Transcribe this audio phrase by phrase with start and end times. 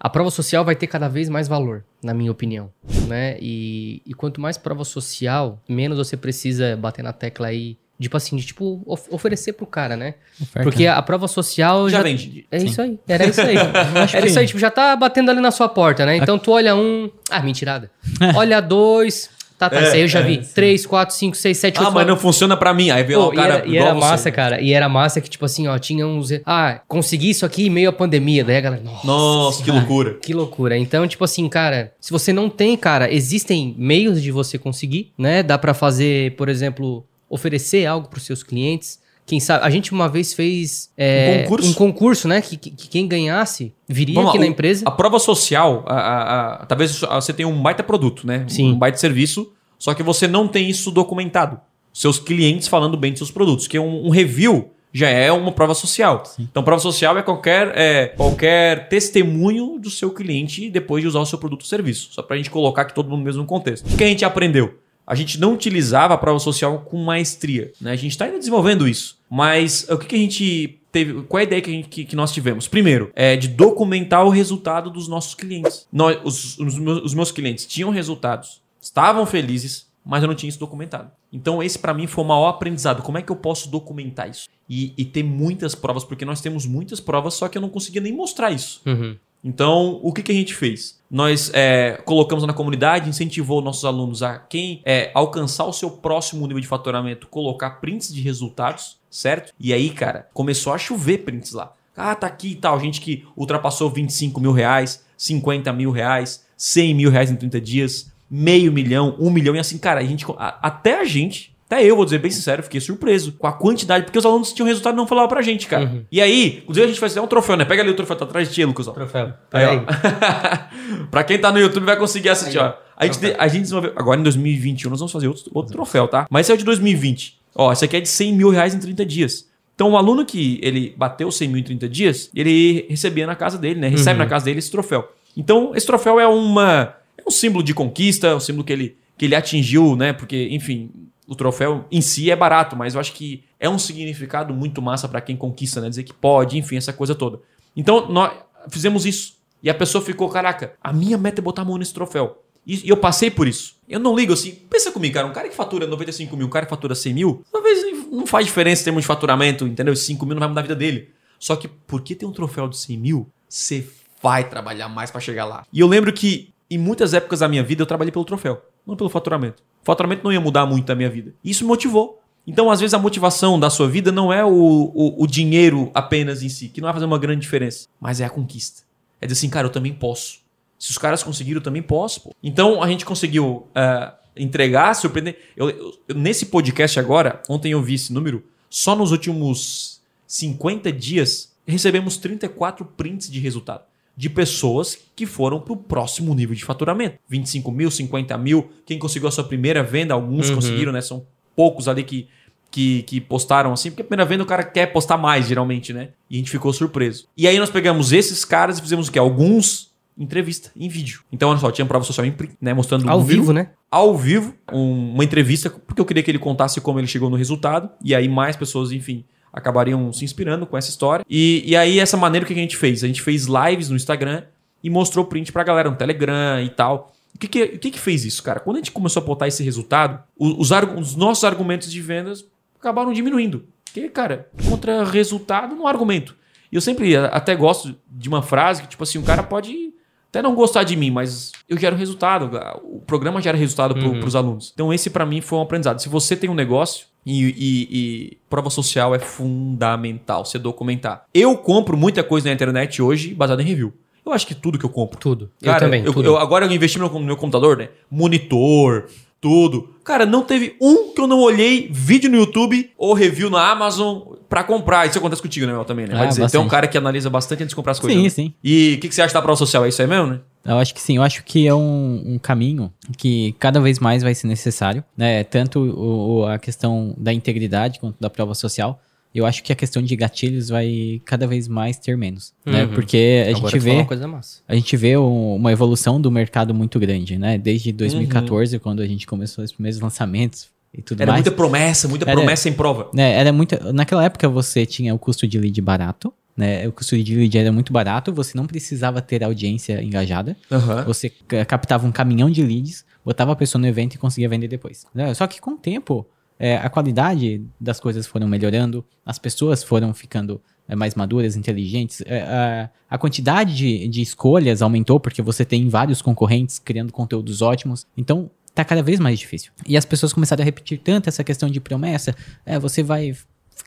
[0.00, 2.70] a prova social vai ter cada vez mais valor, na minha opinião,
[3.06, 3.36] né?
[3.40, 8.36] E, e quanto mais prova social, menos você precisa bater na tecla aí, tipo assim,
[8.36, 10.14] de tipo of oferecer pro cara, né?
[10.40, 10.62] Oferta.
[10.70, 12.46] Porque a, a prova social Já vende.
[12.50, 12.66] É Sim.
[12.66, 12.98] isso aí.
[13.08, 13.56] Era isso aí.
[14.02, 16.16] acho Era que- isso aí, tipo, já tá batendo ali na sua porta, né?
[16.16, 17.90] Então tu olha um, ah, mentirada.
[18.36, 19.28] Olha dois,
[19.58, 20.38] tá, tá, É, isso aí eu já é, vi.
[20.38, 21.92] Três, quatro, cinco, seis, sete, Ah, oito.
[21.92, 22.10] mas nove.
[22.10, 22.90] não funciona pra mim.
[22.90, 24.00] Aí veio lá o e cara era, e era você.
[24.00, 24.60] massa, cara.
[24.60, 26.30] E era massa que, tipo assim, ó, tinha uns.
[26.46, 28.44] Ah, consegui isso aqui em meio à pandemia.
[28.44, 28.82] Daí a galera.
[28.84, 30.14] Nossa, Nossa, que loucura.
[30.14, 30.78] que loucura.
[30.78, 35.42] Então, tipo assim, cara, se você não tem, cara, existem meios de você conseguir, né?
[35.42, 39.00] Dá pra fazer, por exemplo, oferecer algo pros seus clientes.
[39.26, 41.68] Quem sabe, a gente uma vez fez é, Um concurso?
[41.70, 42.40] um concurso, né?
[42.40, 44.84] Que, que- que quem ganhasse viria Vamos lá, aqui na o- empresa.
[44.88, 48.46] A prova social, a- a- a- talvez você tenha um baita produto, né?
[48.48, 48.72] Sim.
[48.72, 51.60] Um baita serviço, só que você não tem isso documentado.
[51.92, 55.74] Seus clientes falando bem dos seus produtos, que um, um review já é uma prova
[55.74, 56.22] social.
[56.38, 61.26] Então, prova social é qualquer, é qualquer testemunho do seu cliente depois de usar o
[61.26, 62.08] seu produto ou serviço.
[62.12, 63.86] Só pra gente colocar aqui todo mundo no mesmo contexto.
[63.92, 64.78] O que a gente aprendeu?
[65.06, 67.72] A gente não utilizava a prova social com maestria.
[67.80, 67.92] Né?
[67.92, 69.18] A gente está ainda desenvolvendo isso.
[69.30, 71.22] Mas o que, que a gente teve.
[71.22, 72.68] Qual é a ideia que, a gente- que- que nós tivemos?
[72.68, 75.86] Primeiro, é de documentar o resultado dos nossos clientes.
[75.92, 80.48] Nós, os, os meus, os meus clientes tinham resultados, estavam felizes, mas eu não tinha
[80.48, 81.10] isso documentado.
[81.32, 83.02] Então, esse para mim foi o maior aprendizado.
[83.02, 84.48] Como é que eu posso documentar isso?
[84.68, 88.00] E, e ter muitas provas, porque nós temos muitas provas, só que eu não conseguia
[88.00, 88.80] nem mostrar isso.
[88.86, 89.16] Uhum.
[89.42, 90.98] Então, o que, que a gente fez?
[91.10, 96.46] Nós é, colocamos na comunidade, incentivou nossos alunos a quem é, alcançar o seu próximo
[96.46, 99.52] nível de faturamento, colocar prints de resultados, certo?
[99.60, 101.72] E aí, cara, começou a chover prints lá.
[101.96, 102.78] Ah, tá aqui e tal.
[102.80, 108.12] Gente que ultrapassou 25 mil reais, 50 mil reais, 100 mil reais em 30 dias,
[108.30, 109.54] meio milhão, um milhão.
[109.56, 112.62] E assim, cara, a gente, a- até a gente, até eu, vou dizer bem sincero,
[112.62, 115.66] fiquei surpreso com a quantidade, porque os alunos tinham resultado e não falavam pra gente,
[115.66, 115.84] cara.
[115.84, 116.04] Uhum.
[116.10, 117.64] E aí, inclusive a gente faz até um troféu, né?
[117.64, 118.88] Pega ali o troféu, tá atrás de ti, Lucas.
[118.88, 118.92] ó.
[118.92, 119.32] Troféu.
[119.52, 119.82] Aí, ó.
[121.10, 122.74] pra quem tá no YouTube vai conseguir assistir, ó.
[122.96, 123.92] A gente, a gente desenvolveu.
[123.96, 126.26] Agora em 2021 nós vamos fazer outro, outro troféu, tá?
[126.30, 127.38] Mas esse é o de 2020.
[127.54, 129.46] Ó, esse aqui é de 100 mil reais em 30 dias.
[129.74, 133.56] Então, o aluno que ele bateu 100 mil em 30 dias, ele recebia na casa
[133.56, 133.86] dele, né?
[133.88, 134.24] Recebe Uhum.
[134.24, 135.08] na casa dele esse troféu.
[135.36, 136.94] Então, esse troféu é uma.
[137.18, 140.12] É um símbolo de conquista, é um símbolo que ele, que ele atingiu, né?
[140.12, 140.90] Porque, enfim,
[141.26, 145.06] o troféu em si é barato, mas eu acho que é um significado muito massa
[145.08, 145.88] pra quem conquista, né?
[145.88, 147.40] Dizer que pode, enfim, essa coisa toda.
[147.76, 148.32] Então, nós
[148.70, 149.36] fizemos isso.
[149.62, 152.42] E a pessoa ficou, caraca, a minha meta é botar a mão nesse troféu.
[152.66, 153.76] E eu passei por isso.
[153.88, 154.52] Eu não ligo assim.
[154.68, 155.26] Pensa comigo, cara.
[155.26, 158.44] Um cara que fatura 95 mil, um cara que fatura 100 mil, talvez não faz
[158.44, 159.94] diferença em termos de faturamento, entendeu?
[159.94, 161.10] Esses 5 mil não vai mudar a vida dele.
[161.38, 163.86] Só que porque tem um troféu de 100 mil, você
[164.22, 165.64] vai trabalhar mais pra chegar lá.
[165.72, 168.96] E eu lembro que em muitas épocas da minha vida eu trabalhei pelo troféu, não
[168.96, 169.62] pelo faturamento.
[169.82, 171.32] O faturamento não ia mudar muito a minha vida.
[171.42, 172.20] Isso me motivou.
[172.46, 176.42] Então, às vezes, a motivação da sua vida não é o, o, o dinheiro apenas
[176.42, 178.82] em si, que não vai fazer uma grande diferença, mas é a conquista.
[179.20, 180.38] É dizer assim, cara, eu também posso.
[180.78, 182.22] Se os caras conseguiram, eu também posso.
[182.22, 182.34] Pô.
[182.42, 185.38] Então, a gente conseguiu eh, entregar, surpreender.
[185.56, 191.52] Eu- eu- nesse podcast agora, ontem eu vi esse número, só nos últimos 50 dias,
[191.66, 193.82] recebemos 34 prints de resultado.
[194.18, 197.18] De pessoas que foram para o próximo nível de faturamento.
[197.28, 198.68] 25 mil, 50 mil.
[198.84, 200.56] Quem conseguiu a sua primeira venda, alguns Uhum.
[200.56, 201.00] conseguiram, né?
[201.00, 201.24] São
[201.54, 202.26] poucos ali que,
[202.68, 206.08] que, que postaram assim, porque a primeira venda o cara quer postar mais, geralmente, né?
[206.28, 207.28] E a gente ficou surpreso.
[207.36, 209.20] E aí nós pegamos esses caras e fizemos o quê?
[209.20, 211.20] Alguns entrevista em vídeo.
[211.30, 212.74] Então, olha só, tinha prova social em né?
[212.74, 213.70] Mostrando Ao número, vivo, né?
[213.88, 217.36] ao vivo, um- uma entrevista, porque eu queria que ele contasse como ele chegou no
[217.36, 217.88] resultado.
[218.02, 221.24] E aí mais pessoas, enfim, acabariam se inspirando com essa história.
[221.28, 223.02] E, e aí, essa maneira o que a gente fez?
[223.02, 224.42] A gente fez lives no Instagram
[224.82, 227.12] e mostrou print pra galera no Telegram e tal.
[227.34, 228.60] O que que, o que que fez isso, cara?
[228.60, 232.44] Quando a gente começou a botar esse resultado, os, os nossos argumentos de vendas
[232.78, 233.64] acabaram diminuindo.
[233.84, 236.36] Porque, cara, contra resultado há argumento.
[236.70, 239.92] E eu sempre até gosto de uma frase que, tipo assim, o cara pode
[240.30, 242.50] até não gostar de mim, mas eu gero resultado.
[242.82, 244.24] O programa gera resultado para Uhum.
[244.24, 244.70] os alunos.
[244.74, 246.00] Então, esse para mim foi um aprendizado.
[246.00, 251.24] Se você tem um negócio e, e- e prova social é fundamental você documentar.
[251.34, 253.92] Eu compro muita coisa na internet hoje baseada em review.
[254.24, 255.18] Eu acho que tudo que eu compro.
[255.18, 255.50] Tudo.
[255.62, 256.04] Cara, eu também.
[256.04, 256.26] eu- tudo.
[256.26, 257.88] eu- agora eu investi no meu, computador, né?
[258.10, 259.06] Monitor,
[259.40, 259.90] tudo.
[260.04, 264.18] Cara, não teve um que eu não olhei vídeo no YouTube ou review na Amazon
[264.48, 265.06] pra comprar.
[265.06, 266.14] Isso acontece contigo, né, Mel, também, né?
[266.14, 268.16] Vai Ah, dizer, tem um cara que analisa bastante antes de comprar as coisas.
[268.18, 268.28] Sim, né?
[268.30, 268.54] sim.
[268.62, 269.84] E o que, que você acha da prova social?
[269.84, 270.40] É isso aí mesmo, né?
[270.68, 274.22] Eu acho que sim, eu acho que é um, um caminho que cada vez mais
[274.22, 275.42] vai ser necessário, né?
[275.44, 279.00] Tanto o- a questão da integridade quanto da prova social.
[279.34, 282.84] Eu acho que a questão de gatilhos vai cada vez mais ter menos, né?
[282.84, 282.88] Uhum.
[282.94, 284.60] Porque a Agora gente vê uma coisa massa.
[284.66, 287.58] a gente vê um- uma evolução do mercado muito grande, né?
[287.58, 291.44] Desde 2014, quando a gente começou os primeiros lançamentos e tudo Era mais.
[291.44, 293.10] muita promessa, muita Era- promessa em prova.
[293.12, 293.76] né, era muito.
[293.92, 296.86] Naquela época você tinha o custo de lead barato, né?
[296.88, 300.56] O custo de lead era muito barato, você não precisava ter audiência engajada.
[300.70, 301.04] Aham.
[301.04, 304.66] Você ca- captava um caminhão de leads, botava a pessoa no evento e conseguia vender
[304.68, 305.06] depois.
[305.14, 305.32] né?
[305.34, 306.26] Só que com o tempo,
[306.58, 312.22] é, a qualidade das coisas foram melhorando, as pessoas foram ficando é, mais maduras, inteligentes,
[312.26, 317.62] é, a, a quantidade de, de escolhas aumentou porque você tem vários concorrentes criando conteúdos
[317.62, 318.06] ótimos.
[318.16, 319.70] Então, tá cada vez mais difícil.
[319.86, 322.34] E as pessoas começaram a repetir tanto essa questão de promessa,
[322.66, 323.34] é, você vai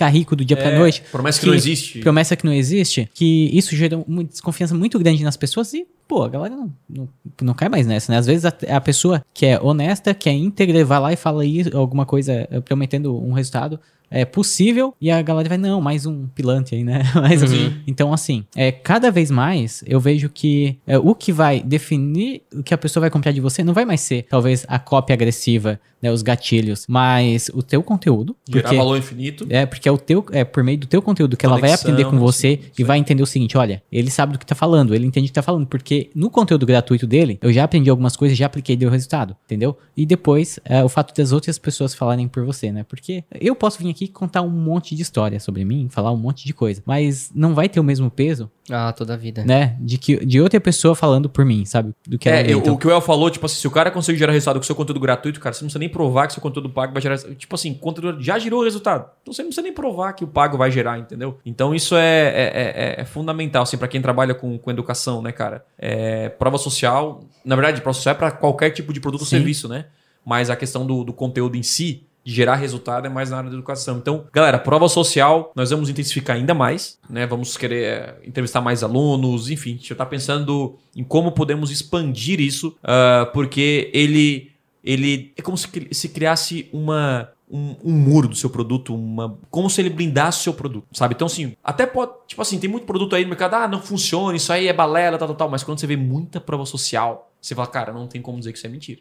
[0.00, 1.02] ficar rico do dia pra É, noite.
[1.12, 1.98] promessa que não existe.
[1.98, 6.22] Promessa que não existe, que isso gera uma desconfiança muito grande nas pessoas e, pô,
[6.22, 7.08] a galera não, não,
[7.42, 8.18] não cai mais nessa, né?
[8.18, 11.42] Às vezes a, a pessoa que é honesta, que é íntegra, vai lá e fala
[11.42, 13.78] aí alguma coisa eh, prometendo um resultado
[14.10, 17.02] é possível e a galera vai, não, mais um pilantra aí, né?
[17.14, 17.72] Mais um.
[17.86, 22.62] Então, assim, é, cada vez mais eu vejo que é, o que vai definir o
[22.62, 25.78] que a pessoa vai comprar de você não vai mais ser, talvez, a cópia agressiva,
[26.02, 28.34] né, os gatilhos, mas o teu conteúdo.
[28.48, 29.46] Gerar porque- valor infinito.
[29.50, 31.90] é, porque é o teu, é por meio do teu conteúdo que ela vai Conexão,
[31.92, 32.84] aprender com você sim, e sim.
[32.84, 35.34] vai entender o seguinte, olha, ele sabe do que tá falando, ele entende o que
[35.34, 38.78] tá falando, porque no conteúdo gratuito dele, eu já aprendi algumas coisas, já apliquei e
[38.78, 39.76] deu resultado, entendeu?
[39.96, 42.82] E depois, é, o fato das outras pessoas falarem por você, né?
[42.82, 46.16] Porque eu posso vir aqui e contar um monte de história sobre mim, falar um
[46.16, 49.44] monte de coisa, mas não vai ter o mesmo peso, Ah, toda a vida.
[49.44, 51.92] né, de que de outra pessoa falando por mim, sabe?
[52.06, 53.90] Do que É, eu- Então, o que o El falou, tipo assim, se o cara
[53.90, 56.42] consegue gerar resultado com seu conteúdo gratuito, cara, você não precisa nem provar que seu
[56.42, 57.18] conteúdo pago vai gerar.
[57.18, 59.06] Tipo assim, o conteúdo já gerou resultado.
[59.22, 61.38] Então você não precisa nem provar que o pago vai gerar, entendeu?
[61.44, 65.32] Então isso é, é, é- é fundamental, assim, pra quem trabalha com, com educação, né,
[65.32, 65.64] cara?
[65.78, 69.36] É, prova social, na verdade, prova social é pra qualquer tipo de produto ou Sim.
[69.36, 69.86] serviço, né?
[70.24, 73.50] Mas a questão do, do conteúdo em si, de gerar resultado, é mais na área
[73.50, 73.98] da educação.
[73.98, 77.26] Então, galera, prova social, nós vamos intensificar ainda mais, né?
[77.26, 82.40] Vamos querer é, entrevistar mais alunos, enfim, a gente tá pensando em como podemos expandir
[82.40, 87.28] isso, ah, porque ele, ele é como se, se criasse uma.
[87.52, 91.16] Um, um muro do seu produto, uma, como se ele blindasse o seu produto, sabe?
[91.16, 94.36] Então, assim, até pode, tipo assim, tem muito produto aí no mercado, ah, não funciona,
[94.36, 97.52] isso aí é balela, tal, tal, tal, mas quando você vê muita prova social, você
[97.52, 99.00] fala, cara, não tem como dizer que isso é mentira.